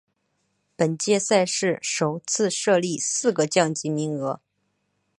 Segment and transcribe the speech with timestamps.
[0.75, 4.41] 本届赛事首次设立四个降级名额。